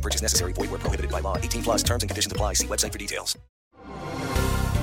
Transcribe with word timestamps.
No 0.00 0.02
purchase 0.02 0.22
necessary. 0.22 0.54
Void 0.54 0.70
where 0.70 0.80
prohibited 0.80 1.10
by 1.10 1.20
law. 1.20 1.36
18 1.36 1.62
plus 1.62 1.82
terms 1.82 2.02
and 2.02 2.10
conditions 2.10 2.32
apply. 2.32 2.54
See 2.54 2.66
website 2.66 2.92
for 2.92 2.98
details. 2.98 3.38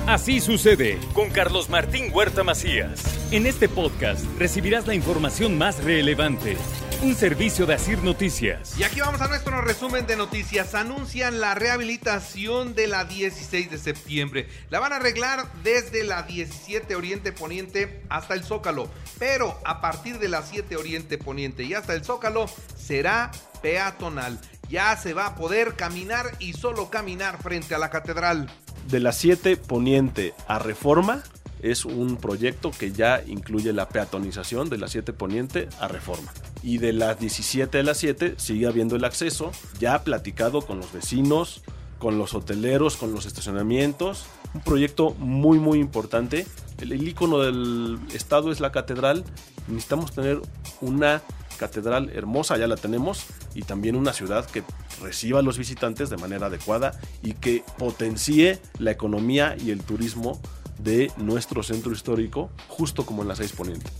Así 0.06 0.40
sucede 0.40 0.98
con 1.12 1.28
Carlos 1.28 1.68
Martín 1.68 2.10
Huerta 2.14 2.42
Macías. 2.42 3.02
En 3.30 3.44
este 3.44 3.68
podcast 3.68 4.24
recibirás 4.38 4.86
la 4.86 4.94
información 4.94 5.58
más 5.58 5.84
relevante. 5.84 6.56
Un 7.02 7.14
servicio 7.14 7.66
de 7.66 7.74
Asir 7.74 8.02
Noticias. 8.02 8.78
Y 8.78 8.84
aquí 8.84 9.00
vamos 9.00 9.20
a 9.20 9.28
nuestro 9.28 9.60
resumen 9.60 10.06
de 10.06 10.16
noticias. 10.16 10.74
Anuncian 10.74 11.40
la 11.40 11.54
rehabilitación 11.54 12.74
de 12.74 12.86
la 12.86 13.04
16 13.04 13.70
de 13.70 13.76
septiembre. 13.76 14.48
La 14.70 14.80
van 14.80 14.94
a 14.94 14.96
arreglar 14.96 15.46
desde 15.62 16.04
la 16.04 16.22
17 16.22 16.96
Oriente 16.96 17.32
Poniente 17.32 18.02
hasta 18.08 18.32
el 18.32 18.44
Zócalo. 18.44 18.88
Pero 19.18 19.60
a 19.64 19.82
partir 19.82 20.18
de 20.18 20.28
la 20.28 20.42
7 20.42 20.74
Oriente 20.76 21.18
Poniente 21.18 21.64
y 21.64 21.74
hasta 21.74 21.92
el 21.92 22.02
Zócalo 22.02 22.46
será 22.78 23.30
peatonal. 23.60 24.40
Ya 24.68 24.96
se 24.96 25.14
va 25.14 25.26
a 25.26 25.34
poder 25.34 25.74
caminar 25.74 26.36
y 26.38 26.52
solo 26.52 26.90
caminar 26.90 27.42
frente 27.42 27.74
a 27.74 27.78
la 27.78 27.90
catedral. 27.90 28.50
De 28.88 29.00
la 29.00 29.12
7 29.12 29.56
Poniente 29.56 30.34
a 30.46 30.58
Reforma 30.58 31.22
es 31.62 31.84
un 31.84 32.16
proyecto 32.16 32.70
que 32.70 32.92
ya 32.92 33.22
incluye 33.26 33.72
la 33.72 33.88
peatonización 33.88 34.68
de 34.70 34.78
la 34.78 34.88
7 34.88 35.12
Poniente 35.12 35.68
a 35.80 35.88
Reforma. 35.88 36.32
Y 36.62 36.78
de 36.78 36.92
las 36.92 37.18
17 37.18 37.78
de 37.78 37.84
las 37.84 37.98
7 37.98 38.34
sigue 38.36 38.66
habiendo 38.66 38.96
el 38.96 39.04
acceso, 39.04 39.52
ya 39.78 40.02
platicado 40.04 40.62
con 40.62 40.78
los 40.78 40.92
vecinos, 40.92 41.62
con 41.98 42.18
los 42.18 42.34
hoteleros, 42.34 42.96
con 42.96 43.12
los 43.12 43.26
estacionamientos. 43.26 44.26
Un 44.54 44.60
proyecto 44.60 45.10
muy 45.18 45.58
muy 45.58 45.78
importante. 45.78 46.46
El, 46.80 46.92
el 46.92 47.06
icono 47.08 47.40
del 47.40 47.98
estado 48.12 48.52
es 48.52 48.60
la 48.60 48.72
catedral. 48.72 49.24
Necesitamos 49.66 50.12
tener 50.12 50.40
una 50.80 51.22
catedral 51.58 52.10
hermosa, 52.14 52.56
ya 52.56 52.66
la 52.66 52.76
tenemos, 52.76 53.26
y 53.54 53.62
también 53.62 53.96
una 53.96 54.14
ciudad 54.14 54.46
que 54.46 54.62
reciba 55.02 55.40
a 55.40 55.42
los 55.42 55.58
visitantes 55.58 56.08
de 56.08 56.16
manera 56.16 56.46
adecuada 56.46 56.98
y 57.22 57.34
que 57.34 57.62
potencie 57.76 58.58
la 58.78 58.92
economía 58.92 59.56
y 59.58 59.70
el 59.70 59.82
turismo 59.82 60.40
de 60.78 61.12
nuestro 61.16 61.62
centro 61.62 61.92
histórico, 61.92 62.50
justo 62.68 63.04
como 63.04 63.22
en 63.22 63.28
la 63.28 63.36
6 63.36 63.52
Poniente. 63.52 63.90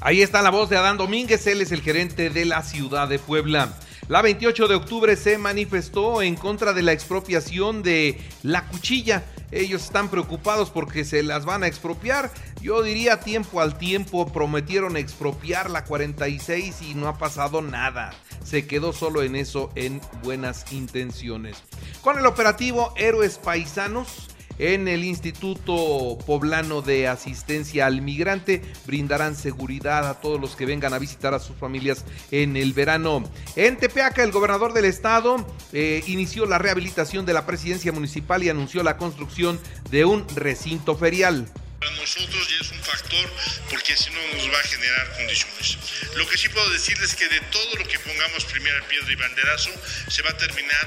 Ahí 0.00 0.20
está 0.20 0.42
la 0.42 0.50
voz 0.50 0.68
de 0.68 0.76
Adán 0.76 0.98
Domínguez, 0.98 1.46
él 1.46 1.62
es 1.62 1.72
el 1.72 1.80
gerente 1.80 2.28
de 2.28 2.44
la 2.44 2.62
ciudad 2.62 3.08
de 3.08 3.18
Puebla. 3.18 3.72
La 4.06 4.20
28 4.20 4.68
de 4.68 4.74
octubre 4.74 5.16
se 5.16 5.38
manifestó 5.38 6.20
en 6.20 6.36
contra 6.36 6.74
de 6.74 6.82
la 6.82 6.92
expropiación 6.92 7.82
de 7.82 8.20
la 8.42 8.66
cuchilla. 8.68 9.24
Ellos 9.50 9.82
están 9.84 10.10
preocupados 10.10 10.68
porque 10.68 11.06
se 11.06 11.22
las 11.22 11.46
van 11.46 11.62
a 11.62 11.68
expropiar. 11.68 12.30
Yo 12.60 12.82
diría 12.82 13.20
tiempo 13.20 13.62
al 13.62 13.78
tiempo 13.78 14.30
prometieron 14.30 14.98
expropiar 14.98 15.70
la 15.70 15.84
46 15.84 16.82
y 16.82 16.94
no 16.94 17.08
ha 17.08 17.16
pasado 17.16 17.62
nada. 17.62 18.12
Se 18.44 18.66
quedó 18.66 18.92
solo 18.92 19.22
en 19.22 19.36
eso, 19.36 19.70
en 19.74 20.02
buenas 20.22 20.70
intenciones. 20.70 21.62
Con 22.02 22.18
el 22.18 22.26
operativo 22.26 22.92
Héroes 22.98 23.38
Paisanos, 23.38 24.28
en 24.58 24.88
el 24.88 25.04
Instituto 25.04 26.18
Poblano 26.26 26.82
de 26.82 27.08
Asistencia 27.08 27.86
al 27.86 28.02
Migrante 28.02 28.62
brindarán 28.86 29.36
seguridad 29.36 30.08
a 30.08 30.20
todos 30.20 30.40
los 30.40 30.56
que 30.56 30.66
vengan 30.66 30.94
a 30.94 30.98
visitar 30.98 31.34
a 31.34 31.40
sus 31.40 31.56
familias 31.56 32.04
en 32.30 32.56
el 32.56 32.72
verano. 32.72 33.24
En 33.56 33.76
Tepeaca, 33.76 34.22
el 34.22 34.32
gobernador 34.32 34.72
del 34.72 34.84
estado 34.84 35.46
eh, 35.72 36.02
inició 36.06 36.46
la 36.46 36.58
rehabilitación 36.58 37.26
de 37.26 37.32
la 37.32 37.46
presidencia 37.46 37.92
municipal 37.92 38.42
y 38.42 38.48
anunció 38.48 38.82
la 38.82 38.96
construcción 38.96 39.60
de 39.90 40.04
un 40.04 40.26
recinto 40.34 40.96
ferial 40.96 41.46
para 41.84 41.96
nosotros 41.96 42.48
ya 42.48 42.56
es 42.60 42.72
un 42.72 42.78
factor 42.78 43.30
porque 43.70 43.96
si 43.96 44.10
no 44.10 44.20
nos 44.34 44.52
va 44.52 44.58
a 44.58 44.62
generar 44.62 45.16
condiciones. 45.16 45.78
Lo 46.16 46.26
que 46.28 46.38
sí 46.38 46.48
puedo 46.48 46.68
decirles 46.70 47.10
es 47.10 47.16
que 47.16 47.28
de 47.28 47.40
todo 47.40 47.76
lo 47.76 47.86
que 47.86 47.98
pongamos 47.98 48.44
primera 48.44 48.86
piedra 48.88 49.12
y 49.12 49.16
banderazo 49.16 49.70
se 50.08 50.22
va 50.22 50.30
a 50.30 50.36
terminar 50.36 50.86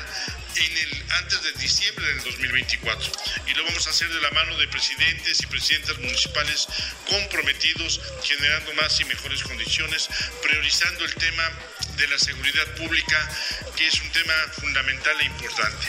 en 0.55 0.77
el, 0.77 1.03
antes 1.11 1.43
de 1.43 1.51
diciembre 1.53 2.05
del 2.05 2.23
2024 2.23 3.11
y 3.47 3.53
lo 3.53 3.63
vamos 3.65 3.85
a 3.87 3.89
hacer 3.91 4.09
de 4.09 4.21
la 4.21 4.31
mano 4.31 4.57
de 4.57 4.67
presidentes 4.67 5.41
y 5.41 5.45
presidentas 5.47 5.97
municipales 5.99 6.67
comprometidos, 7.09 8.01
generando 8.23 8.73
más 8.73 8.99
y 8.99 9.05
mejores 9.05 9.43
condiciones, 9.43 10.09
priorizando 10.41 11.05
el 11.05 11.13
tema 11.15 11.43
de 11.97 12.07
la 12.07 12.17
seguridad 12.17 12.65
pública, 12.75 13.29
que 13.75 13.87
es 13.87 14.01
un 14.01 14.09
tema 14.11 14.33
fundamental 14.53 15.15
e 15.21 15.25
importante. 15.25 15.87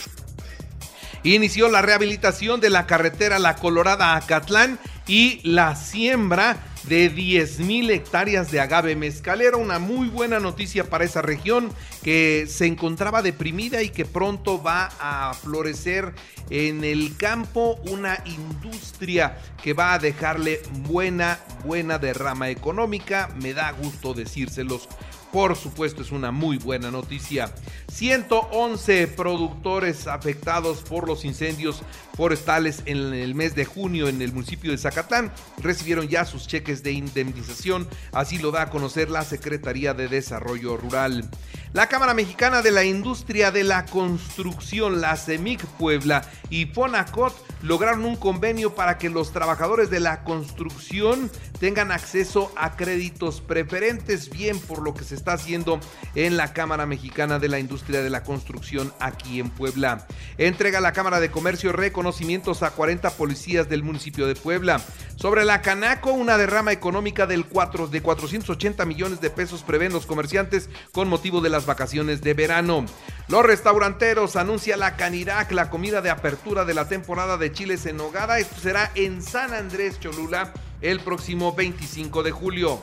Inició 1.24 1.68
la 1.68 1.82
rehabilitación 1.82 2.60
de 2.60 2.70
la 2.70 2.86
carretera 2.86 3.38
La 3.38 3.56
Colorada 3.56 4.16
a 4.16 4.26
Catlán 4.26 4.78
y 5.06 5.40
la 5.42 5.74
siembra 5.74 6.67
de 6.88 7.12
10.000 7.14 7.90
hectáreas 7.90 8.50
de 8.50 8.60
agave 8.60 8.96
mezcalero. 8.96 9.58
Una 9.58 9.78
muy 9.78 10.08
buena 10.08 10.40
noticia 10.40 10.88
para 10.88 11.04
esa 11.04 11.22
región 11.22 11.70
que 12.02 12.46
se 12.48 12.66
encontraba 12.66 13.22
deprimida 13.22 13.82
y 13.82 13.90
que 13.90 14.04
pronto 14.04 14.62
va 14.62 14.90
a 14.98 15.34
florecer 15.34 16.14
en 16.50 16.84
el 16.84 17.16
campo 17.16 17.78
una 17.88 18.22
industria 18.24 19.38
que 19.62 19.74
va 19.74 19.92
a 19.92 19.98
dejarle 19.98 20.62
buena, 20.88 21.38
buena 21.64 21.98
derrama 21.98 22.48
económica. 22.48 23.28
Me 23.40 23.52
da 23.52 23.70
gusto 23.72 24.14
decírselos. 24.14 24.88
Por 25.32 25.56
supuesto, 25.56 26.00
es 26.00 26.10
una 26.10 26.30
muy 26.30 26.56
buena 26.56 26.90
noticia. 26.90 27.52
111 27.92 29.08
productores 29.08 30.06
afectados 30.06 30.78
por 30.78 31.06
los 31.06 31.24
incendios 31.24 31.82
forestales 32.14 32.82
en 32.86 33.12
el 33.12 33.34
mes 33.34 33.54
de 33.54 33.64
junio 33.66 34.08
en 34.08 34.22
el 34.22 34.32
municipio 34.32 34.70
de 34.70 34.78
Zacatán 34.78 35.30
recibieron 35.58 36.08
ya 36.08 36.24
sus 36.24 36.46
cheques 36.46 36.82
de 36.82 36.92
indemnización. 36.92 37.86
Así 38.12 38.38
lo 38.38 38.50
da 38.50 38.62
a 38.62 38.70
conocer 38.70 39.10
la 39.10 39.22
Secretaría 39.22 39.92
de 39.92 40.08
Desarrollo 40.08 40.76
Rural. 40.76 41.28
La 41.74 41.88
Cámara 41.88 42.14
Mexicana 42.14 42.62
de 42.62 42.70
la 42.70 42.84
Industria 42.84 43.50
de 43.50 43.64
la 43.64 43.84
Construcción, 43.84 45.02
la 45.02 45.16
CEMIC 45.16 45.64
Puebla 45.78 46.24
y 46.48 46.64
Fonacot 46.64 47.34
lograron 47.62 48.04
un 48.04 48.16
convenio 48.16 48.74
para 48.74 48.98
que 48.98 49.10
los 49.10 49.32
trabajadores 49.32 49.90
de 49.90 50.00
la 50.00 50.24
construcción 50.24 51.30
tengan 51.58 51.90
acceso 51.90 52.52
a 52.56 52.76
créditos 52.76 53.40
preferentes, 53.40 54.30
bien 54.30 54.58
por 54.60 54.82
lo 54.82 54.94
que 54.94 55.04
se 55.04 55.14
está 55.14 55.32
haciendo 55.32 55.80
en 56.14 56.36
la 56.36 56.52
Cámara 56.52 56.86
Mexicana 56.86 57.38
de 57.38 57.48
la 57.48 57.58
Industria 57.58 58.02
de 58.02 58.10
la 58.10 58.22
Construcción 58.22 58.92
aquí 59.00 59.40
en 59.40 59.50
Puebla. 59.50 60.06
Entrega 60.36 60.80
la 60.80 60.92
Cámara 60.92 61.20
de 61.20 61.30
Comercio 61.30 61.72
reconocimientos 61.72 62.62
a 62.62 62.70
40 62.70 63.10
policías 63.10 63.68
del 63.68 63.82
municipio 63.82 64.26
de 64.26 64.36
Puebla. 64.36 64.80
Sobre 65.16 65.44
la 65.44 65.62
Canaco, 65.62 66.12
una 66.12 66.38
derrama 66.38 66.70
económica 66.70 67.26
del 67.26 67.44
4, 67.44 67.88
de 67.88 68.02
480 68.02 68.84
millones 68.84 69.20
de 69.20 69.30
pesos 69.30 69.64
prevén 69.64 69.92
los 69.92 70.06
comerciantes 70.06 70.70
con 70.92 71.08
motivo 71.08 71.40
de 71.40 71.50
las 71.50 71.66
vacaciones 71.66 72.20
de 72.20 72.34
verano. 72.34 72.86
Los 73.26 73.44
restauranteros 73.44 74.36
anuncia 74.36 74.76
la 74.76 74.96
Canirac, 74.96 75.50
la 75.50 75.70
comida 75.70 76.00
de 76.02 76.10
apertura 76.10 76.64
de 76.64 76.74
la 76.74 76.88
temporada 76.88 77.36
de 77.36 77.47
chiles 77.52 77.86
en 77.86 77.96
nogada. 77.96 78.38
Esto 78.38 78.60
será 78.60 78.90
en 78.94 79.22
San 79.22 79.52
Andrés 79.52 79.98
Cholula 80.00 80.52
el 80.80 81.00
próximo 81.00 81.52
25 81.54 82.22
de 82.22 82.30
julio. 82.30 82.80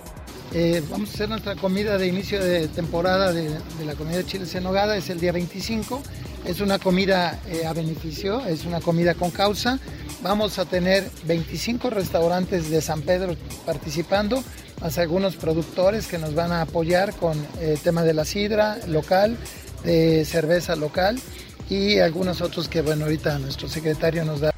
Eh, 0.54 0.84
vamos 0.90 1.10
a 1.10 1.14
hacer 1.14 1.30
nuestra 1.30 1.56
comida 1.56 1.98
de 1.98 2.08
inicio 2.08 2.44
de 2.44 2.68
temporada 2.68 3.34
de, 3.34 3.50
de, 3.50 3.86
la 3.86 3.96
comida 3.96 4.18
de 4.18 4.26
chiles 4.26 4.54
en 4.56 4.64
nogada, 4.64 4.96
es 4.96 5.10
el 5.10 5.20
día 5.20 5.32
25. 5.32 6.02
Es 6.46 6.62
una 6.62 6.78
comida 6.78 7.40
eh, 7.48 7.66
a 7.66 7.74
beneficio, 7.74 8.46
es 8.46 8.66
una 8.66 8.80
comida 8.80 9.16
con 9.16 9.32
causa. 9.32 9.80
Vamos 10.22 10.60
a 10.60 10.66
tener 10.66 11.10
25 11.26 11.90
restaurantes 11.90 12.70
de 12.70 12.82
San 12.82 13.02
Pedro 13.02 13.36
participando, 13.66 14.44
más 14.82 14.98
algunos 14.98 15.36
productores 15.36 16.08
que 16.08 16.18
nos 16.18 16.36
van 16.36 16.52
a 16.52 16.62
apoyar 16.62 17.16
con 17.16 17.38
el 17.60 17.72
eh, 17.72 17.80
tema 17.84 18.04
de 18.04 18.14
la 18.14 18.26
sidra 18.26 18.78
local, 18.88 19.38
de 19.84 20.24
cerveza 20.26 20.76
local 20.76 21.20
y 21.70 22.00
algunos 22.00 22.42
otros 22.42 22.68
que, 22.68 22.82
bueno, 22.82 23.06
ahorita 23.06 23.40
nuestro 23.40 23.68
secretario 23.68 24.26
nos 24.26 24.42
da. 24.42 24.54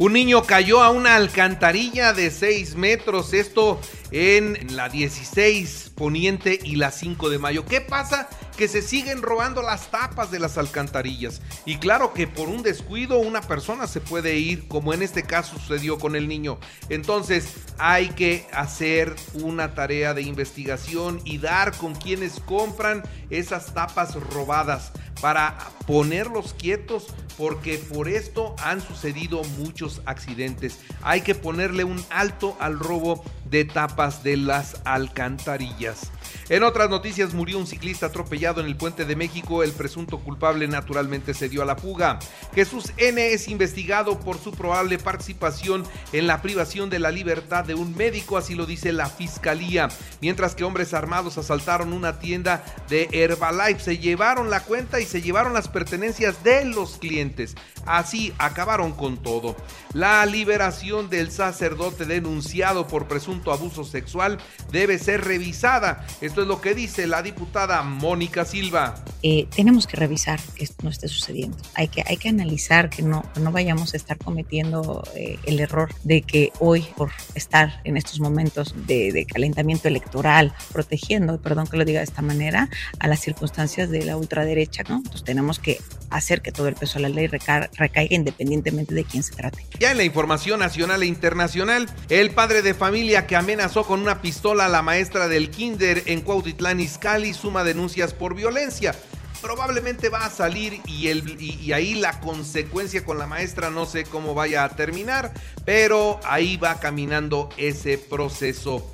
Un 0.00 0.12
niño 0.12 0.44
cayó 0.44 0.82
a 0.84 0.90
una 0.90 1.16
alcantarilla 1.16 2.12
de 2.12 2.30
6 2.30 2.76
metros, 2.76 3.34
esto 3.34 3.80
en 4.12 4.76
la 4.76 4.88
16 4.88 5.90
Poniente 5.96 6.56
y 6.62 6.76
la 6.76 6.92
5 6.92 7.28
de 7.28 7.40
Mayo. 7.40 7.64
¿Qué 7.64 7.80
pasa? 7.80 8.28
Que 8.56 8.68
se 8.68 8.80
siguen 8.80 9.22
robando 9.22 9.60
las 9.60 9.90
tapas 9.90 10.30
de 10.30 10.38
las 10.38 10.56
alcantarillas. 10.56 11.42
Y 11.66 11.78
claro 11.78 12.12
que 12.12 12.28
por 12.28 12.48
un 12.48 12.62
descuido 12.62 13.18
una 13.18 13.40
persona 13.40 13.88
se 13.88 14.00
puede 14.00 14.36
ir, 14.36 14.68
como 14.68 14.94
en 14.94 15.02
este 15.02 15.24
caso 15.24 15.58
sucedió 15.58 15.98
con 15.98 16.14
el 16.14 16.28
niño. 16.28 16.60
Entonces 16.88 17.48
hay 17.78 18.10
que 18.10 18.46
hacer 18.52 19.16
una 19.34 19.74
tarea 19.74 20.14
de 20.14 20.22
investigación 20.22 21.20
y 21.24 21.38
dar 21.38 21.76
con 21.76 21.96
quienes 21.96 22.38
compran 22.38 23.02
esas 23.30 23.74
tapas 23.74 24.14
robadas 24.14 24.92
para 25.20 25.58
ponerlos 25.86 26.54
quietos 26.54 27.06
porque 27.36 27.78
por 27.78 28.08
esto 28.08 28.54
han 28.58 28.80
sucedido 28.80 29.42
muchos 29.58 30.02
accidentes. 30.04 30.80
Hay 31.02 31.20
que 31.20 31.34
ponerle 31.34 31.84
un 31.84 32.04
alto 32.10 32.56
al 32.58 32.78
robo 32.78 33.24
de 33.50 33.64
tapas 33.64 34.22
de 34.22 34.36
las 34.36 34.76
alcantarillas. 34.84 36.10
En 36.48 36.62
otras 36.62 36.88
noticias 36.88 37.34
murió 37.34 37.58
un 37.58 37.66
ciclista 37.66 38.06
atropellado 38.06 38.60
en 38.60 38.66
el 38.66 38.76
puente 38.76 39.04
de 39.04 39.16
México. 39.16 39.62
El 39.62 39.72
presunto 39.72 40.18
culpable 40.18 40.66
naturalmente 40.66 41.34
se 41.34 41.48
dio 41.48 41.62
a 41.62 41.66
la 41.66 41.76
fuga. 41.76 42.18
Jesús 42.54 42.92
N 42.96 43.32
es 43.32 43.48
investigado 43.48 44.18
por 44.20 44.38
su 44.38 44.52
probable 44.52 44.98
participación 44.98 45.84
en 46.12 46.26
la 46.26 46.40
privación 46.40 46.88
de 46.88 46.98
la 46.98 47.10
libertad 47.10 47.64
de 47.64 47.74
un 47.74 47.94
médico, 47.96 48.36
así 48.36 48.54
lo 48.54 48.66
dice 48.66 48.92
la 48.92 49.10
fiscalía. 49.10 49.88
Mientras 50.20 50.54
que 50.54 50.64
hombres 50.64 50.94
armados 50.94 51.36
asaltaron 51.38 51.92
una 51.92 52.18
tienda 52.18 52.64
de 52.88 53.08
Herbalife, 53.12 53.80
se 53.80 53.98
llevaron 53.98 54.50
la 54.50 54.60
cuenta 54.60 55.00
y 55.00 55.04
se 55.04 55.20
llevaron 55.20 55.52
las 55.52 55.68
pertenencias 55.68 56.42
de 56.44 56.64
los 56.64 56.96
clientes. 56.96 57.56
Así 57.84 58.32
acabaron 58.38 58.92
con 58.92 59.18
todo. 59.18 59.56
La 59.92 60.24
liberación 60.26 61.08
del 61.08 61.30
sacerdote 61.30 62.04
denunciado 62.04 62.86
por 62.86 63.08
presunto 63.08 63.37
abuso 63.46 63.84
sexual 63.84 64.38
debe 64.70 64.98
ser 64.98 65.24
revisada. 65.24 66.06
Esto 66.20 66.42
es 66.42 66.48
lo 66.48 66.60
que 66.60 66.74
dice 66.74 67.06
la 67.06 67.22
diputada 67.22 67.82
Mónica 67.82 68.44
Silva. 68.44 68.94
Eh, 69.22 69.48
tenemos 69.54 69.86
que 69.86 69.96
revisar 69.96 70.40
que 70.54 70.64
esto 70.64 70.76
no 70.82 70.90
esté 70.90 71.08
sucediendo. 71.08 71.56
Hay 71.74 71.88
que, 71.88 72.04
hay 72.06 72.16
que 72.16 72.28
analizar 72.28 72.88
que 72.88 73.02
no, 73.02 73.24
no 73.40 73.50
vayamos 73.50 73.94
a 73.94 73.96
estar 73.96 74.16
cometiendo 74.18 75.02
eh, 75.14 75.38
el 75.44 75.58
error 75.60 75.92
de 76.04 76.22
que 76.22 76.52
hoy, 76.60 76.86
por 76.96 77.10
estar 77.34 77.80
en 77.84 77.96
estos 77.96 78.20
momentos 78.20 78.74
de, 78.86 79.26
calentamiento 79.30 79.88
electoral, 79.88 80.54
protegiendo, 80.72 81.40
perdón 81.40 81.66
que 81.66 81.76
lo 81.76 81.84
diga 81.84 82.00
de 82.00 82.04
esta 82.04 82.22
manera, 82.22 82.68
a 83.00 83.08
las 83.08 83.20
circunstancias 83.20 83.90
de 83.90 84.04
la 84.04 84.16
ultraderecha, 84.16 84.84
¿no? 84.88 84.96
Entonces 84.96 85.24
tenemos 85.24 85.58
que 85.58 85.80
hacer 86.10 86.40
que 86.40 86.52
todo 86.52 86.68
el 86.68 86.74
peso 86.74 86.94
de 86.94 87.02
la 87.02 87.08
ley 87.08 87.26
reca 87.26 87.68
recaiga 87.74 88.14
independientemente 88.14 88.94
de 88.94 89.04
quién 89.04 89.22
se 89.22 89.34
trate. 89.34 89.66
Ya 89.78 89.90
en 89.90 89.96
la 89.96 90.04
información 90.04 90.60
nacional 90.60 91.02
e 91.02 91.06
internacional, 91.06 91.88
el 92.08 92.30
padre 92.30 92.62
de 92.62 92.74
familia 92.74 93.26
que 93.26 93.36
amenazó 93.36 93.84
con 93.84 94.00
una 94.00 94.22
pistola 94.22 94.66
a 94.66 94.68
la 94.68 94.82
maestra 94.82 95.28
del 95.28 95.50
kinder 95.50 96.04
en 96.06 96.20
Cuautitlán 96.20 96.80
Izcalli 96.80 97.34
suma 97.34 97.64
denuncias 97.64 98.14
por 98.14 98.34
violencia 98.34 98.94
probablemente 99.40 100.08
va 100.08 100.24
a 100.24 100.30
salir 100.30 100.80
y, 100.86 101.08
el, 101.08 101.40
y, 101.40 101.72
ahí 101.72 101.94
la 101.94 102.20
consecuencia 102.20 103.04
con 103.04 103.18
la 103.18 103.26
maestra 103.26 103.70
no 103.70 103.86
sé 103.86 104.04
cómo 104.04 104.34
vaya 104.34 104.64
a 104.64 104.70
terminar, 104.70 105.32
pero 105.64 106.20
ahí 106.24 106.56
va 106.56 106.80
caminando 106.80 107.48
ese 107.56 107.98
proceso. 107.98 108.92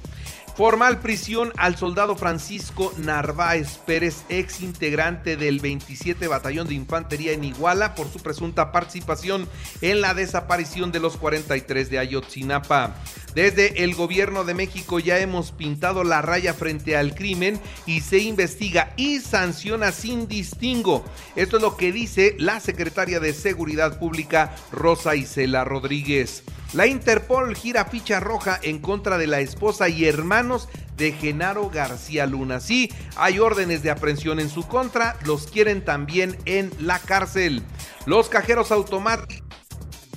Formal 0.56 1.00
prisión 1.00 1.52
al 1.56 1.76
soldado 1.76 2.14
Francisco 2.14 2.92
Narváez 2.98 3.78
Pérez, 3.78 4.24
ex 4.28 4.60
integrante 4.60 5.36
del 5.36 5.58
27 5.58 6.28
Batallón 6.28 6.68
de 6.68 6.74
Infantería 6.74 7.32
en 7.32 7.42
Iguala, 7.42 7.96
por 7.96 8.08
su 8.08 8.20
presunta 8.20 8.70
participación 8.70 9.48
en 9.80 10.00
la 10.00 10.14
desaparición 10.14 10.92
de 10.92 11.00
los 11.00 11.16
43 11.16 11.90
de 11.90 11.98
Ayotzinapa. 11.98 12.94
Desde 13.34 13.82
el 13.82 13.94
gobierno 13.94 14.44
de 14.44 14.54
México 14.54 15.00
ya 15.00 15.18
hemos 15.18 15.50
pintado 15.50 16.04
la 16.04 16.22
raya 16.22 16.54
frente 16.54 16.96
al 16.96 17.14
crimen 17.14 17.60
y 17.84 18.00
se 18.00 18.18
investiga 18.18 18.92
y 18.96 19.18
sanciona 19.18 19.90
sin 19.90 20.28
distingo. 20.28 21.04
Esto 21.34 21.56
es 21.56 21.62
lo 21.62 21.76
que 21.76 21.90
dice 21.90 22.36
la 22.38 22.60
secretaria 22.60 23.18
de 23.18 23.32
Seguridad 23.32 23.98
Pública, 23.98 24.54
Rosa 24.70 25.16
Isela 25.16 25.64
Rodríguez. 25.64 26.44
La 26.74 26.86
Interpol 26.86 27.54
gira 27.54 27.84
ficha 27.84 28.20
roja 28.20 28.58
en 28.62 28.78
contra 28.78 29.18
de 29.18 29.26
la 29.28 29.40
esposa 29.40 29.88
y 29.88 30.06
hermanos 30.06 30.68
de 30.96 31.12
Genaro 31.12 31.70
García 31.70 32.26
Luna. 32.26 32.60
Sí, 32.60 32.90
hay 33.16 33.38
órdenes 33.38 33.82
de 33.82 33.90
aprehensión 33.90 34.40
en 34.40 34.48
su 34.48 34.66
contra, 34.66 35.16
los 35.24 35.46
quieren 35.46 35.84
también 35.84 36.36
en 36.46 36.72
la 36.80 36.98
cárcel. 36.98 37.62
Los 38.06 38.28
cajeros 38.28 38.70
automáticos 38.70 39.43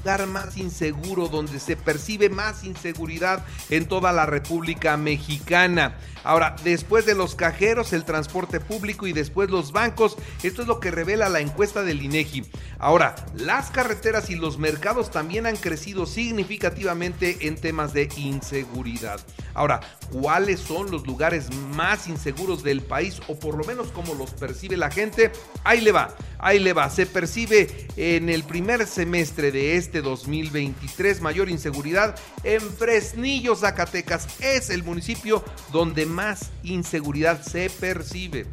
más 0.08 0.56
inseguro, 0.58 1.28
donde 1.28 1.60
se 1.60 1.76
percibe 1.76 2.30
más 2.30 2.64
inseguridad 2.64 3.46
en 3.70 3.88
toda 3.88 4.14
la 4.14 4.26
República 4.26 4.96
Mexicana. 4.96 5.98
Ahora, 6.24 6.56
después 6.64 7.06
de 7.06 7.16
los 7.16 7.36
cajeros, 7.36 7.94
el 7.94 8.04
transporte 8.04 8.60
público 8.60 9.08
y 9.08 9.14
después 9.14 9.50
los 9.50 9.72
bancos, 9.72 10.18
esto 10.44 10.62
es 10.62 10.68
lo 10.68 10.80
que 10.80 10.92
revela 10.92 11.30
la 11.30 11.40
encuesta 11.40 11.84
del 11.84 12.02
INEGI. 12.02 12.46
Ahora, 12.80 13.16
las 13.36 13.70
carreteras 13.70 14.30
y 14.30 14.36
los 14.36 14.58
mercados 14.58 15.12
también 15.12 15.46
han 15.46 15.56
crecido 15.56 16.06
significativamente 16.06 17.48
en 17.48 17.56
temas 17.56 17.94
de 17.94 18.10
inseguridad. 18.18 19.20
Ahora, 19.54 19.80
¿cuáles 20.12 20.60
son 20.60 20.92
los 20.92 21.08
lugares 21.08 21.54
más 21.76 22.08
inseguros 22.08 22.64
del 22.64 22.82
país 22.82 23.20
o 23.28 23.40
por 23.40 23.58
lo 23.58 23.64
menos 23.64 23.88
cómo 23.92 24.14
los 24.14 24.32
percibe 24.32 24.78
la 24.78 24.92
gente? 24.92 25.32
Ahí 25.64 25.82
le 25.82 25.92
va, 25.92 26.16
ahí 26.40 26.60
le 26.60 26.74
va. 26.74 26.90
Se 26.90 27.06
percibe 27.06 27.88
en 27.96 28.30
el 28.30 28.44
primer 28.44 28.86
semestre 28.86 29.52
de 29.52 29.78
este 29.78 29.97
2023 30.02 31.22
mayor 31.22 31.50
inseguridad 31.50 32.16
en 32.44 32.62
Fresnillo, 32.62 33.56
Zacatecas. 33.56 34.28
Es 34.42 34.70
el 34.70 34.84
municipio 34.84 35.44
donde 35.72 36.06
más 36.06 36.52
inseguridad 36.64 37.42
se 37.42 37.70
percibe. 37.70 38.46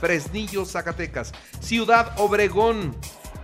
Fresnillo, 0.00 0.64
Zacatecas. 0.64 1.32
Ciudad 1.60 2.14
Obregón. 2.18 2.96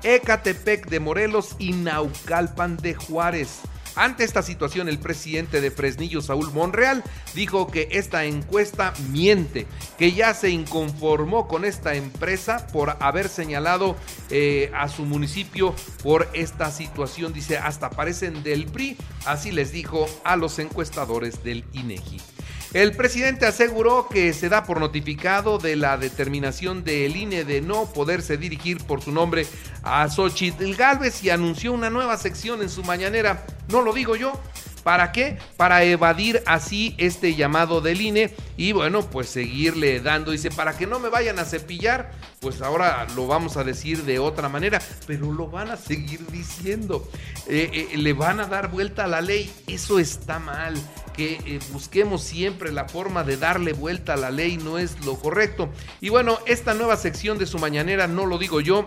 Ecatepec 0.03 0.89
de 0.89 1.01
Morelos 1.01 1.57
y 1.59 1.73
Naucalpan 1.73 2.77
de 2.77 2.95
Juárez. 2.95 3.61
Ante 3.99 4.23
esta 4.23 4.43
situación, 4.43 4.89
el 4.89 5.01
presidente 5.01 5.61
de 5.61 5.73
Fresnillo, 5.73 6.23
Saúl 6.23 6.53
Monreal, 6.53 7.03
dijo 7.35 7.67
que 7.67 7.89
esta 7.91 8.27
encuesta 8.27 8.95
miente, 9.11 9.67
que 9.99 10.13
ya 10.13 10.35
se 10.35 10.51
inconformó 10.51 11.49
con 11.49 11.65
esta 11.65 11.97
empresa 11.97 12.69
por 12.69 12.97
haber 13.01 13.29
señalado 13.29 13.97
eh, 14.31 14.71
a 14.73 14.89
su 14.89 15.05
municipio 15.05 15.75
por 16.05 16.29
esta 16.33 16.71
situación. 16.71 17.33
Dice, 17.33 17.59
hasta 17.59 17.91
parecen 17.91 18.45
del 18.45 18.67
PRI, 18.67 18.97
así 19.27 19.51
les 19.51 19.73
dijo 19.73 20.07
a 20.23 20.37
los 20.37 20.61
encuestadores 20.61 21.43
del 21.43 21.65
INEGI. 21.73 22.38
El 22.75 22.93
presidente 22.93 23.47
aseguró 23.47 24.09
que 24.11 24.35
se 24.35 24.51
da 24.51 24.65
por 24.65 24.79
notificado 24.79 25.59
de 25.59 25.75
la 25.75 25.97
determinación 25.97 26.85
del 26.85 27.17
INE 27.17 27.45
de 27.45 27.63
no 27.63 27.87
poderse 27.87 28.37
dirigir 28.37 28.79
por 28.85 29.03
su 29.03 29.11
nombre 29.11 29.47
a 29.83 30.07
Xochitl 30.11 30.75
Galvez 30.75 31.25
y 31.25 31.31
anunció 31.31 31.73
una 31.73 31.89
nueva 31.89 32.19
sección 32.19 32.61
en 32.61 32.69
su 32.69 32.85
mañanera. 32.85 33.47
No 33.69 33.81
lo 33.81 33.95
digo 33.95 34.17
yo. 34.17 34.39
¿Para 34.83 35.13
qué? 35.13 35.39
Para 35.57 35.85
evadir 35.85 36.43
así 36.47 36.95
este 36.99 37.35
llamado 37.35 37.81
del 37.81 38.01
INE 38.01 38.35
y 38.57 38.73
bueno, 38.73 39.03
pues 39.03 39.29
seguirle 39.29 40.01
dando. 40.01 40.33
Dice, 40.33 40.51
para 40.51 40.77
que 40.77 40.87
no 40.87 40.99
me 40.99 41.09
vayan 41.09 41.39
a 41.39 41.45
cepillar, 41.45 42.13
pues 42.41 42.63
ahora 42.63 43.07
lo 43.17 43.27
vamos 43.27 43.57
a 43.57 43.65
decir 43.65 44.05
de 44.05 44.19
otra 44.19 44.49
manera, 44.49 44.81
pero 45.07 45.33
lo 45.33 45.49
van 45.49 45.71
a 45.71 45.77
seguir 45.77 46.27
diciendo. 46.31 47.09
Eh, 47.47 47.89
eh, 47.93 47.97
le 47.97 48.13
van 48.13 48.41
a 48.41 48.47
dar 48.47 48.71
vuelta 48.71 49.05
a 49.05 49.09
la 49.09 49.21
ley. 49.21 49.51
Eso 49.67 49.99
está 49.99 50.39
mal 50.39 50.75
que 51.19 51.41
eh, 51.45 51.59
busquemos 51.73 52.23
siempre 52.23 52.71
la 52.71 52.89
forma 52.89 53.25
de 53.25 53.37
darle 53.37 53.73
vuelta 53.73 54.15
a 54.15 54.17
la 54.17 54.31
ley 54.31 54.57
no 54.57 54.79
es 54.79 55.05
lo 55.05 55.19
correcto. 55.19 55.69
Y 56.01 56.11
bueno, 56.11 56.39
esta 56.47 56.75
nueva 56.75 56.97
sección 56.97 57.39
de 57.39 57.47
su 57.47 57.59
mañanera, 57.59 58.07
no 58.07 58.25
lo 58.25 58.39
digo 58.39 58.61
yo, 58.61 58.85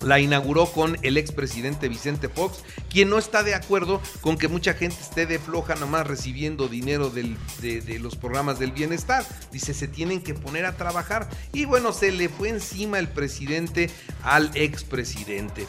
la 0.00 0.18
inauguró 0.18 0.66
con 0.66 0.98
el 1.02 1.16
expresidente 1.16 1.88
Vicente 1.88 2.28
Fox, 2.28 2.64
quien 2.90 3.10
no 3.10 3.18
está 3.18 3.42
de 3.42 3.54
acuerdo 3.54 4.00
con 4.20 4.38
que 4.38 4.48
mucha 4.48 4.74
gente 4.74 4.96
esté 5.00 5.26
de 5.26 5.38
floja 5.38 5.74
nomás 5.74 6.06
recibiendo 6.06 6.68
dinero 6.68 7.10
de, 7.10 7.98
los 8.00 8.16
programas 8.16 8.58
del 8.58 8.72
bienestar. 8.72 9.24
Dice, 9.52 9.74
se 9.74 9.88
tienen 9.88 10.22
que 10.22 10.34
poner 10.34 10.64
a 10.64 10.76
trabajar. 10.76 11.28
Y 11.52 11.64
bueno, 11.64 11.92
se 11.92 12.12
le 12.12 12.28
fue 12.28 12.48
encima 12.48 12.98
el 12.98 13.08
presidente 13.08 13.90
al 14.22 14.50
expresidente. 14.54 15.66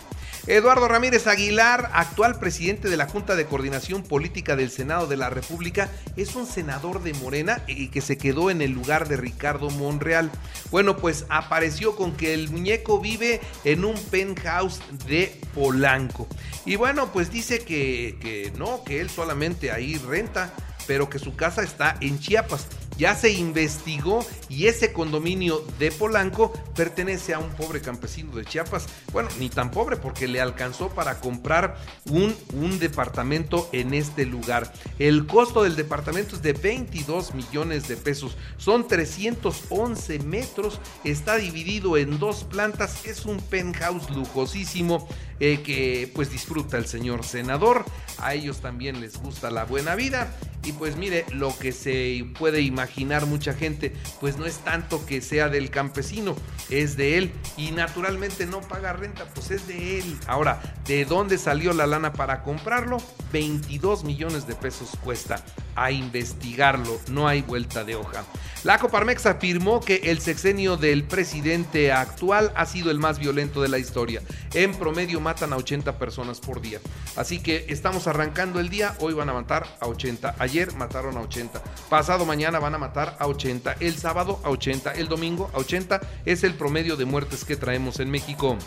Eduardo 0.48 0.88
Ramírez 0.88 1.28
Aguilar, 1.28 1.92
actual 1.94 2.40
presidente 2.40 2.90
de 2.90 2.98
la 2.98 3.08
Junta 3.08 3.36
de 3.36 3.46
Coordinación 3.46 4.02
Política 4.02 4.56
del 4.56 4.72
Senado 4.72 5.06
de 5.06 5.16
la 5.16 5.30
República, 5.30 5.92
es 6.18 6.36
un 6.36 6.48
senador 6.48 7.04
de 7.04 7.14
Morena 7.14 7.62
y 7.68 7.90
que 7.90 8.02
se 8.02 8.18
quedó 8.18 8.50
en 8.50 8.64
el 8.64 8.72
lugar 8.72 9.08
de 9.08 9.18
Ricardo 9.18 9.70
Monreal. 9.70 10.32
Bueno, 10.72 10.98
pues 10.98 11.26
apareció 11.30 11.96
con 11.96 12.14
que 12.14 12.34
el 12.34 12.50
muñeco 12.50 13.00
vive 13.00 13.40
en 13.66 13.86
un 13.86 13.96
penthouse 14.22 14.80
de 15.08 15.40
Polanco. 15.56 16.28
Y 16.66 16.76
bueno, 16.76 17.12
pues 17.12 17.32
dice 17.32 17.60
que, 17.60 18.18
que 18.22 18.54
no, 18.58 18.84
que 18.84 19.02
él 19.02 19.10
solamente 19.10 19.72
ahí 19.72 19.98
renta, 19.98 20.54
pero 20.88 21.10
que 21.10 21.20
su 21.20 21.36
casa 21.36 21.64
está 21.64 21.98
en 22.02 22.20
Chiapas 22.20 22.68
ya 22.98 23.16
se 23.16 23.32
investigó 23.32 24.26
y 24.50 24.68
ese 24.68 24.94
condominio 24.94 25.66
de 25.80 25.92
Polanco 25.92 26.54
pertenece 26.76 27.34
a 27.34 27.40
un 27.40 27.50
pobre 27.52 27.82
campesino 27.82 28.36
de 28.36 28.46
Chiapas. 28.46 28.86
Bueno, 29.12 29.30
ni 29.40 29.50
tan 29.50 29.72
pobre 29.72 29.98
porque 29.98 30.28
le 30.28 30.42
alcanzó 30.42 30.90
para 30.90 31.20
comprar 31.20 31.78
un, 32.10 32.36
un 32.54 32.80
departamento 32.80 33.70
en 33.72 33.94
este 33.94 34.26
lugar. 34.26 34.72
El 35.00 35.26
costo 35.26 35.64
del 35.64 35.76
departamento 35.76 36.36
es 36.36 36.42
de 36.42 36.54
22 36.54 37.34
millones 37.34 37.88
de 37.88 37.98
pesos. 37.98 38.38
Son 38.58 38.88
311 38.88 40.20
metros. 40.20 40.80
Está 41.04 41.38
dividido 41.38 41.98
en 41.98 42.20
dos 42.20 42.44
plantas. 42.44 43.06
Es 43.06 43.26
un 43.26 43.40
penthouse 43.40 44.10
lujosísimo 44.10 45.08
eh, 45.40 45.62
que 45.64 46.12
pues 46.14 46.32
disfruta 46.32 46.78
el 46.78 46.86
señor 46.86 47.26
senador. 47.26 47.86
A 48.20 48.36
ellos 48.36 48.62
también 48.62 49.02
les 49.02 49.18
gusta 49.18 49.50
la 49.50 49.66
buena 49.66 49.96
vida. 49.96 50.32
Y 50.64 50.74
pues 50.74 50.96
mire, 50.96 51.26
lo 51.32 51.58
que 51.58 51.72
se 51.72 52.26
puede 52.38 52.62
imaginar 52.62 53.26
mucha 53.26 53.54
gente, 53.54 53.94
pues 54.20 54.38
no 54.38 54.46
es 54.46 54.58
tanto 54.60 55.06
que 55.06 55.22
sea 55.22 55.50
del 55.50 55.72
campesino, 55.72 56.36
es 56.70 56.98
de 56.98 57.18
él. 57.18 57.32
Y 57.58 57.72
naturalmente 57.72 58.46
no 58.46 58.62
paga 58.62 58.94
renta, 58.94 59.26
pues 59.34 59.50
es 59.52 59.68
de 59.68 60.00
él. 60.00 60.18
Ahora, 60.28 60.62
¿de 60.86 61.06
dónde 61.06 61.38
salió 61.38 61.74
la 61.74 61.88
lana 61.88 62.14
para 62.14 62.44
comprarlo? 62.44 62.98
22 63.34 64.04
millones 64.04 64.46
de 64.46 64.56
pesos 64.56 64.92
cuesta. 65.04 65.44
A 65.76 65.92
investigarlo, 65.92 67.00
no 67.10 67.28
hay 67.28 67.42
vuelta 67.42 67.84
de 67.84 67.96
hoja. 67.96 68.24
La 68.64 68.78
Coparmex 68.78 69.26
afirmó 69.26 69.80
que 69.80 69.96
el 70.04 70.20
sexenio 70.20 70.78
del 70.78 71.04
presidente 71.04 71.92
actual 71.92 72.52
ha 72.56 72.68
sido 72.68 72.92
el 72.92 73.00
más 73.00 73.18
violento 73.18 73.62
de 73.64 73.70
la 73.70 73.80
historia. 73.80 74.22
En 74.54 74.76
promedio 74.76 75.20
matan 75.20 75.54
a 75.54 75.58
80 75.58 75.98
personas 75.98 76.40
por 76.40 76.62
día. 76.62 76.80
Así 77.16 77.40
que 77.40 77.66
estamos 77.70 78.06
arrancando 78.06 78.60
el 78.60 78.70
día, 78.70 78.96
hoy 79.00 79.14
van 79.14 79.30
a 79.30 79.34
matar 79.34 79.66
a 79.80 79.88
80. 79.88 80.36
Ayer 80.38 80.51
mataron 80.76 81.18
a 81.18 81.22
80. 81.22 81.62
Pasado 81.90 82.26
mañana 82.26 82.60
van 82.60 82.76
a 82.76 82.78
matar 82.78 83.16
a 83.20 83.28
80. 83.28 83.78
El 83.80 83.96
sábado 83.96 84.40
a 84.44 84.50
80. 84.50 84.92
El 84.94 85.08
domingo 85.08 85.50
a 85.54 85.60
80. 85.60 86.02
Es 86.26 86.44
el 86.44 86.56
promedio 86.56 86.98
de 86.98 87.06
muertes 87.06 87.46
que 87.46 87.56
traemos 87.56 88.00
en 88.00 88.12
México. 88.12 88.58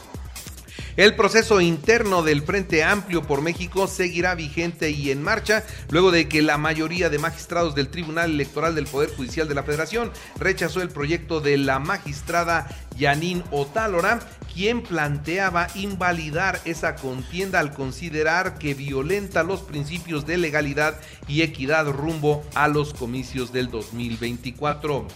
El 0.97 1.17
proceso 1.17 1.61
interno 1.61 2.23
del 2.23 2.43
Frente 2.43 2.85
Amplio 2.85 3.23
por 3.23 3.43
México 3.43 3.89
seguirá 3.89 4.37
vigente 4.37 4.91
y 4.91 5.11
en 5.11 5.25
marcha 5.25 5.65
luego 5.91 6.13
de 6.13 6.29
que 6.29 6.41
la 6.41 6.57
mayoría 6.57 7.11
de 7.11 7.19
magistrados 7.19 7.75
del 7.75 7.89
Tribunal 7.89 8.31
Electoral 8.31 8.77
del 8.77 8.87
Poder 8.87 9.11
Judicial 9.11 9.49
de 9.49 9.57
la 9.57 9.65
Federación 9.65 10.13
rechazó 10.39 10.83
el 10.83 10.91
proyecto 10.91 11.41
de 11.41 11.59
la 11.59 11.81
magistrada 11.81 12.69
Yanin 12.97 13.43
Otálora, 13.51 14.21
quien 14.53 14.83
planteaba 14.83 15.67
invalidar 15.75 16.61
esa 16.65 16.95
contienda 16.95 17.59
al 17.61 17.73
considerar 17.73 18.59
que 18.59 18.75
violenta 18.75 19.43
los 19.43 19.61
principios 19.61 20.27
de 20.27 20.39
legalidad 20.39 21.01
y 21.27 21.43
equidad 21.43 21.89
rumbo 21.89 22.45
a 22.55 22.69
los 22.69 22.95
comicios 22.95 23.53
del 23.53 23.71
2024. 23.71 25.07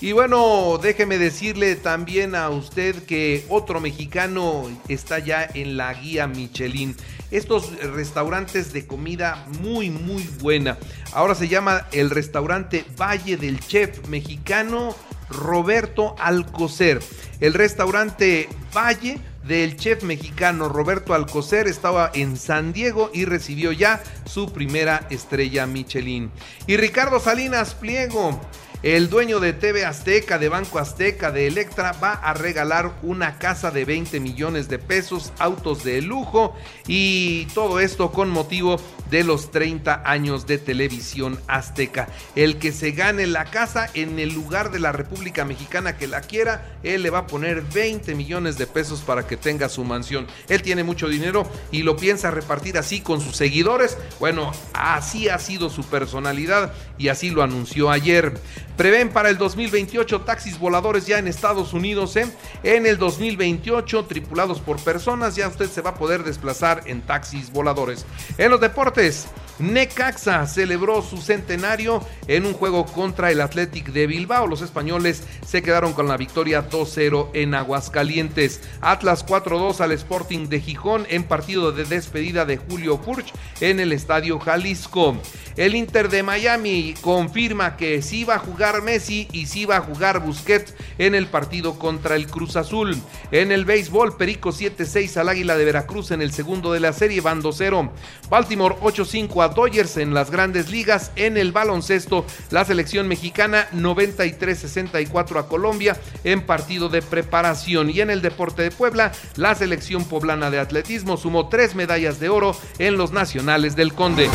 Y 0.00 0.12
bueno, 0.12 0.78
déjeme 0.80 1.18
decirle 1.18 1.74
también 1.74 2.34
a 2.34 2.50
usted 2.50 3.04
que 3.04 3.44
otro 3.48 3.80
mexicano 3.80 4.68
está 4.88 5.18
ya 5.18 5.48
en 5.54 5.76
la 5.76 5.92
guía 5.94 6.26
Michelin. 6.26 6.94
Estos 7.30 7.76
restaurantes 7.82 8.72
de 8.72 8.86
comida 8.86 9.44
muy, 9.60 9.90
muy 9.90 10.22
buena. 10.40 10.78
Ahora 11.12 11.34
se 11.34 11.48
llama 11.48 11.86
el 11.92 12.10
restaurante 12.10 12.84
Valle 12.96 13.36
del 13.36 13.60
Chef 13.60 14.08
mexicano 14.08 14.94
Roberto 15.30 16.14
Alcocer. 16.18 17.00
El 17.40 17.54
restaurante 17.54 18.48
Valle 18.74 19.18
del 19.48 19.76
chef 19.76 20.02
mexicano 20.02 20.68
Roberto 20.68 21.14
Alcocer 21.14 21.66
estaba 21.66 22.10
en 22.14 22.36
San 22.36 22.72
Diego 22.72 23.10
y 23.14 23.24
recibió 23.24 23.72
ya 23.72 24.02
su 24.26 24.52
primera 24.52 25.06
estrella 25.10 25.66
Michelin. 25.66 26.30
Y 26.66 26.76
Ricardo 26.76 27.18
Salinas 27.18 27.74
Pliego 27.74 28.38
el 28.84 29.10
dueño 29.10 29.40
de 29.40 29.52
TV 29.52 29.84
Azteca, 29.84 30.38
de 30.38 30.48
Banco 30.48 30.78
Azteca, 30.78 31.32
de 31.32 31.48
Electra, 31.48 31.96
va 32.02 32.12
a 32.12 32.32
regalar 32.32 32.92
una 33.02 33.36
casa 33.38 33.72
de 33.72 33.84
20 33.84 34.20
millones 34.20 34.68
de 34.68 34.78
pesos, 34.78 35.32
autos 35.40 35.82
de 35.82 36.00
lujo 36.00 36.54
y 36.86 37.46
todo 37.46 37.80
esto 37.80 38.12
con 38.12 38.30
motivo 38.30 38.80
de 39.10 39.24
los 39.24 39.50
30 39.50 40.02
años 40.04 40.46
de 40.46 40.58
televisión 40.58 41.40
azteca. 41.48 42.08
El 42.36 42.58
que 42.58 42.70
se 42.70 42.92
gane 42.92 43.26
la 43.26 43.46
casa 43.46 43.90
en 43.94 44.20
el 44.20 44.32
lugar 44.32 44.70
de 44.70 44.78
la 44.78 44.92
República 44.92 45.44
Mexicana 45.44 45.96
que 45.96 46.06
la 46.06 46.20
quiera, 46.20 46.78
él 46.84 47.02
le 47.02 47.10
va 47.10 47.20
a 47.20 47.26
poner 47.26 47.62
20 47.62 48.14
millones 48.14 48.58
de 48.58 48.68
pesos 48.68 49.00
para 49.00 49.26
que 49.26 49.36
tenga 49.36 49.68
su 49.68 49.82
mansión. 49.82 50.28
Él 50.48 50.62
tiene 50.62 50.84
mucho 50.84 51.08
dinero 51.08 51.50
y 51.72 51.82
lo 51.82 51.96
piensa 51.96 52.30
repartir 52.30 52.78
así 52.78 53.00
con 53.00 53.20
sus 53.20 53.36
seguidores. 53.36 53.98
Bueno, 54.20 54.52
así 54.72 55.28
ha 55.28 55.38
sido 55.40 55.68
su 55.68 55.82
personalidad 55.84 56.72
y 56.96 57.08
así 57.08 57.30
lo 57.30 57.42
anunció 57.42 57.90
ayer. 57.90 58.38
Prevén 58.78 59.08
para 59.08 59.28
el 59.28 59.38
2028 59.38 60.20
taxis 60.20 60.56
voladores 60.56 61.04
ya 61.04 61.18
en 61.18 61.26
Estados 61.26 61.72
Unidos. 61.72 62.14
¿eh? 62.14 62.32
En 62.62 62.86
el 62.86 62.96
2028, 62.96 64.04
tripulados 64.04 64.60
por 64.60 64.78
personas, 64.78 65.34
ya 65.34 65.48
usted 65.48 65.68
se 65.68 65.80
va 65.80 65.90
a 65.90 65.94
poder 65.94 66.22
desplazar 66.22 66.82
en 66.86 67.02
taxis 67.02 67.50
voladores. 67.50 68.06
En 68.38 68.52
los 68.52 68.60
deportes, 68.60 69.26
Necaxa 69.58 70.46
celebró 70.46 71.02
su 71.02 71.18
centenario 71.18 72.00
en 72.28 72.46
un 72.46 72.52
juego 72.52 72.86
contra 72.86 73.30
el 73.30 73.40
Athletic 73.40 73.92
de 73.92 74.06
Bilbao. 74.06 74.46
Los 74.46 74.62
españoles 74.62 75.22
se 75.46 75.62
quedaron 75.62 75.92
con 75.92 76.06
la 76.06 76.16
victoria 76.16 76.68
2-0 76.68 77.30
en 77.34 77.54
Aguascalientes. 77.54 78.60
Atlas 78.80 79.26
4-2 79.26 79.80
al 79.80 79.92
Sporting 79.92 80.48
de 80.48 80.60
Gijón 80.60 81.06
en 81.10 81.24
partido 81.24 81.72
de 81.72 81.84
despedida 81.84 82.44
de 82.44 82.58
Julio 82.58 82.98
Furch 82.98 83.32
en 83.60 83.80
el 83.80 83.92
Estadio 83.92 84.38
Jalisco. 84.38 85.16
El 85.56 85.74
Inter 85.74 86.08
de 86.08 86.22
Miami 86.22 86.94
confirma 87.00 87.76
que 87.76 88.00
sí 88.00 88.22
va 88.22 88.36
a 88.36 88.38
jugar 88.38 88.80
Messi 88.82 89.26
y 89.32 89.46
sí 89.46 89.64
va 89.64 89.78
a 89.78 89.80
jugar 89.80 90.20
Busquets 90.20 90.72
en 90.98 91.16
el 91.16 91.26
partido 91.26 91.80
contra 91.80 92.14
el 92.14 92.28
Cruz 92.28 92.54
Azul. 92.54 92.96
En 93.32 93.50
el 93.50 93.64
béisbol, 93.64 94.16
Perico 94.16 94.50
7-6 94.50 95.16
al 95.16 95.28
Águila 95.28 95.56
de 95.56 95.64
Veracruz 95.64 96.12
en 96.12 96.22
el 96.22 96.32
segundo 96.32 96.72
de 96.72 96.78
la 96.78 96.92
serie, 96.92 97.20
van 97.20 97.42
2-0. 97.42 97.90
Baltimore 98.30 98.76
8-5 98.76 99.42
a 99.42 99.47
Dodgers 99.48 99.96
en 99.96 100.14
las 100.14 100.30
grandes 100.30 100.70
ligas. 100.70 101.12
En 101.16 101.36
el 101.36 101.52
baloncesto, 101.52 102.24
la 102.50 102.64
selección 102.64 103.08
mexicana 103.08 103.68
93-64 103.72 105.38
a 105.38 105.48
Colombia 105.48 105.96
en 106.24 106.42
partido 106.42 106.88
de 106.88 107.02
preparación. 107.02 107.90
Y 107.90 108.00
en 108.00 108.10
el 108.10 108.22
deporte 108.22 108.62
de 108.62 108.70
Puebla, 108.70 109.12
la 109.36 109.54
selección 109.54 110.04
poblana 110.04 110.50
de 110.50 110.58
atletismo 110.58 111.16
sumó 111.16 111.48
tres 111.48 111.74
medallas 111.74 112.20
de 112.20 112.28
oro 112.28 112.56
en 112.78 112.96
los 112.96 113.12
nacionales 113.12 113.76
del 113.76 113.94
Conde. 113.94 114.28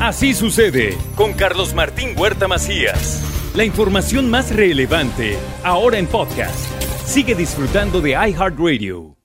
Así 0.00 0.32
sucede 0.34 0.96
con 1.16 1.32
Carlos 1.32 1.74
Martín 1.74 2.10
Huerta 2.16 2.46
Macías. 2.46 3.22
La 3.54 3.64
información 3.64 4.30
más 4.30 4.54
relevante 4.54 5.36
ahora 5.64 5.98
en 5.98 6.06
podcast. 6.06 6.54
Sigue 7.04 7.34
disfrutando 7.34 8.00
de 8.00 8.10
iHeartRadio. 8.10 9.17